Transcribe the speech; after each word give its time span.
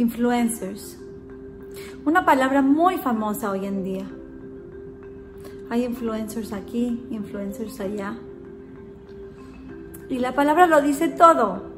influencers. 0.00 0.98
Una 2.06 2.24
palabra 2.24 2.62
muy 2.62 2.96
famosa 2.96 3.50
hoy 3.50 3.66
en 3.66 3.84
día. 3.84 4.10
Hay 5.68 5.84
influencers 5.84 6.52
aquí, 6.52 7.06
influencers 7.10 7.78
allá. 7.80 8.16
Y 10.08 10.18
la 10.18 10.34
palabra 10.34 10.66
lo 10.66 10.80
dice 10.80 11.08
todo. 11.08 11.70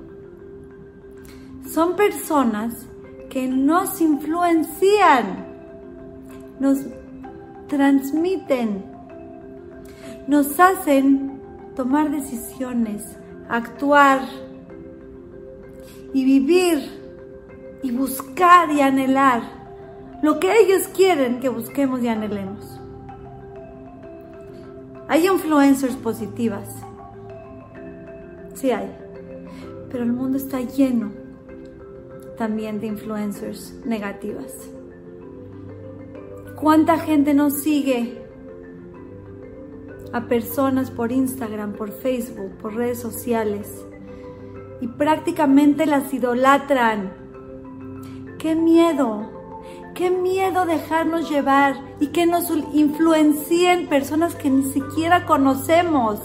Son 1.68 1.96
personas 1.96 2.86
que 3.28 3.48
nos 3.48 4.00
influencian, 4.00 5.46
nos 6.60 6.78
transmiten, 7.66 8.84
nos 10.28 10.60
hacen 10.60 11.40
tomar 11.74 12.10
decisiones, 12.10 13.16
actuar 13.48 14.20
y 16.14 16.24
vivir 16.24 17.01
y 17.82 17.90
buscar 17.90 18.70
y 18.70 18.80
anhelar 18.80 19.42
lo 20.22 20.38
que 20.38 20.60
ellos 20.60 20.86
quieren 20.88 21.40
que 21.40 21.48
busquemos 21.48 22.00
y 22.02 22.08
anhelemos. 22.08 22.80
Hay 25.08 25.26
influencers 25.26 25.96
positivas, 25.96 26.68
sí 28.54 28.70
hay, 28.70 28.90
pero 29.90 30.04
el 30.04 30.12
mundo 30.12 30.38
está 30.38 30.60
lleno 30.60 31.10
también 32.38 32.80
de 32.80 32.86
influencers 32.86 33.74
negativas. 33.84 34.52
¿Cuánta 36.54 36.98
gente 36.98 37.34
nos 37.34 37.62
sigue 37.62 38.22
a 40.12 40.28
personas 40.28 40.90
por 40.90 41.10
Instagram, 41.10 41.72
por 41.72 41.90
Facebook, 41.90 42.52
por 42.58 42.74
redes 42.74 43.00
sociales 43.00 43.84
y 44.80 44.86
prácticamente 44.86 45.86
las 45.86 46.14
idolatran? 46.14 47.21
¡Qué 48.42 48.56
miedo! 48.56 49.30
¡Qué 49.94 50.10
miedo 50.10 50.66
dejarnos 50.66 51.30
llevar 51.30 51.76
y 52.00 52.08
que 52.08 52.26
nos 52.26 52.50
influencien 52.72 53.86
personas 53.86 54.34
que 54.34 54.50
ni 54.50 54.64
siquiera 54.64 55.26
conocemos! 55.26 56.18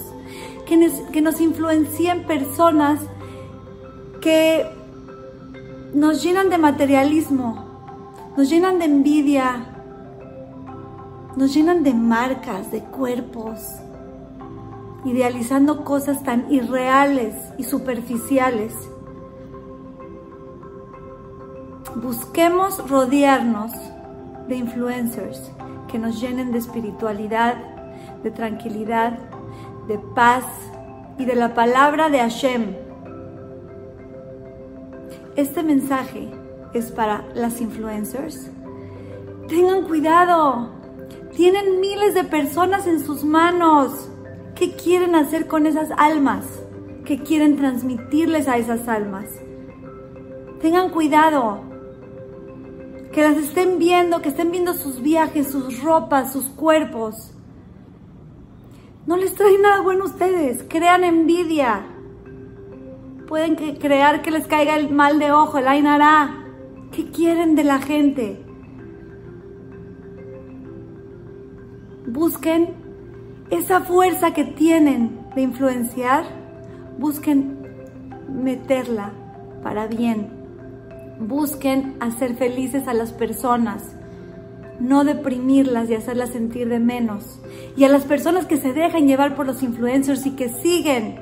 Que 0.66 0.78
nos, 0.78 0.94
que 1.12 1.22
nos 1.22 1.40
influencien 1.40 2.26
personas 2.26 3.02
que 4.20 4.66
nos 5.94 6.24
llenan 6.24 6.50
de 6.50 6.58
materialismo, 6.58 7.68
nos 8.36 8.50
llenan 8.50 8.80
de 8.80 8.86
envidia, 8.86 9.76
nos 11.36 11.54
llenan 11.54 11.84
de 11.84 11.94
marcas, 11.94 12.72
de 12.72 12.82
cuerpos, 12.82 13.60
idealizando 15.06 15.84
cosas 15.84 16.24
tan 16.24 16.52
irreales 16.52 17.36
y 17.60 17.64
superficiales. 17.64 18.74
Busquemos 22.02 22.90
rodearnos 22.90 23.72
de 24.48 24.56
influencers 24.56 25.52
que 25.88 26.00
nos 26.00 26.20
llenen 26.20 26.52
de 26.52 26.60
espiritualidad, 26.60 27.56
de 28.24 28.32
tranquilidad, 28.32 29.20
de 29.88 30.00
paz 30.16 30.46
y 31.18 31.26
de 31.26 31.36
la 31.36 31.54
palabra 31.54 32.10
de 32.10 32.20
Hashem 32.20 32.88
este 35.38 35.62
mensaje 35.62 36.32
es 36.74 36.92
para 36.92 37.24
las 37.36 37.62
influencers. 37.62 38.50
Tengan 39.48 39.84
cuidado. 39.84 40.72
Tienen 41.36 41.80
miles 41.80 42.16
de 42.16 42.24
personas 42.24 42.88
en 42.88 43.00
sus 43.00 43.24
manos. 43.24 44.10
¿Qué 44.56 44.72
quieren 44.72 45.14
hacer 45.14 45.46
con 45.46 45.68
esas 45.68 45.90
almas? 45.96 46.44
¿Qué 47.06 47.20
quieren 47.20 47.56
transmitirles 47.56 48.48
a 48.48 48.58
esas 48.58 48.88
almas? 48.88 49.26
Tengan 50.60 50.90
cuidado. 50.90 51.62
Que 53.12 53.22
las 53.22 53.38
estén 53.38 53.80
viendo, 53.80 54.22
que 54.22 54.30
estén 54.30 54.52
viendo 54.52 54.74
sus 54.74 55.02
viajes, 55.02 55.50
sus 55.52 55.82
ropas, 55.82 56.34
sus 56.34 56.46
cuerpos. 56.46 57.34
No 59.06 59.18
les 59.18 59.34
trae 59.34 59.58
nada 59.58 59.82
bueno 59.82 60.04
a 60.04 60.08
ustedes. 60.08 60.66
Crean 60.68 61.04
envidia 61.04 61.86
pueden 63.28 63.56
crear 63.56 64.22
que 64.22 64.32
les 64.32 64.48
caiga 64.48 64.76
el 64.76 64.90
mal 64.90 65.20
de 65.20 65.32
ojo, 65.32 65.58
el 65.58 65.68
ainara. 65.68 66.46
¿Qué 66.92 67.12
quieren 67.12 67.56
de 67.56 67.64
la 67.64 67.80
gente? 67.80 68.42
Busquen 72.08 72.74
esa 73.50 73.82
fuerza 73.82 74.34
que 74.34 74.46
tienen 74.46 75.20
de 75.36 75.42
influenciar, 75.42 76.24
busquen 76.98 77.58
meterla 78.30 79.12
para 79.62 79.88
bien. 79.88 80.37
Busquen 81.20 81.96
hacer 82.00 82.36
felices 82.36 82.88
a 82.88 82.94
las 82.94 83.12
personas, 83.12 83.96
no 84.80 85.04
deprimirlas 85.04 85.90
y 85.90 85.96
hacerlas 85.96 86.30
sentir 86.30 86.70
de 86.70 86.80
menos. 86.80 87.40
Y 87.76 87.84
a 87.84 87.90
las 87.90 88.06
personas 88.06 88.46
que 88.46 88.58
se 88.58 88.74
dejan 88.74 89.08
llevar 89.08 89.36
por 89.36 89.46
los 89.46 89.64
influencers 89.64 90.26
y 90.26 90.32
que 90.32 90.50
siguen 90.50 91.20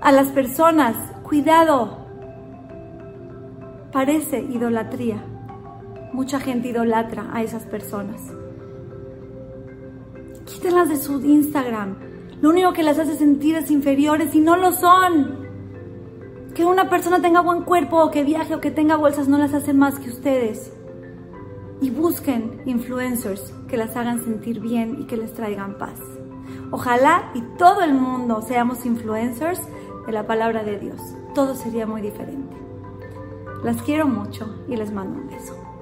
a 0.00 0.12
las 0.12 0.28
personas, 0.28 0.96
cuidado. 1.22 2.06
Parece 3.92 4.40
idolatría. 4.40 5.22
Mucha 6.12 6.40
gente 6.40 6.68
idolatra 6.68 7.30
a 7.32 7.42
esas 7.42 7.64
personas. 7.64 8.20
Quítenlas 10.44 10.88
de 10.88 10.96
su 10.96 11.24
Instagram. 11.24 11.96
Lo 12.40 12.50
único 12.50 12.72
que 12.72 12.82
las 12.82 12.98
hace 12.98 13.16
sentir 13.16 13.56
es 13.56 13.70
inferiores 13.70 14.34
y 14.34 14.40
no 14.40 14.56
lo 14.56 14.72
son. 14.72 15.45
Que 16.56 16.64
una 16.64 16.88
persona 16.88 17.20
tenga 17.20 17.42
buen 17.42 17.64
cuerpo 17.64 18.02
o 18.02 18.10
que 18.10 18.24
viaje 18.24 18.54
o 18.54 18.62
que 18.62 18.70
tenga 18.70 18.96
bolsas 18.96 19.28
no 19.28 19.36
las 19.36 19.52
hace 19.52 19.74
más 19.74 19.98
que 19.98 20.08
ustedes. 20.08 20.72
Y 21.82 21.90
busquen 21.90 22.62
influencers 22.64 23.52
que 23.68 23.76
las 23.76 23.94
hagan 23.94 24.24
sentir 24.24 24.60
bien 24.60 24.96
y 24.98 25.04
que 25.04 25.18
les 25.18 25.34
traigan 25.34 25.76
paz. 25.76 26.00
Ojalá 26.70 27.30
y 27.34 27.42
todo 27.58 27.82
el 27.82 27.92
mundo 27.92 28.40
seamos 28.40 28.86
influencers 28.86 29.60
de 30.06 30.12
la 30.12 30.26
palabra 30.26 30.64
de 30.64 30.78
Dios, 30.78 30.98
todo 31.34 31.54
sería 31.54 31.86
muy 31.86 32.00
diferente. 32.00 32.56
Las 33.62 33.82
quiero 33.82 34.06
mucho 34.06 34.64
y 34.66 34.76
les 34.76 34.90
mando 34.90 35.20
un 35.20 35.26
beso. 35.26 35.75